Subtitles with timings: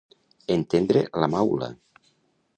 [0.55, 1.71] Entendre la maula.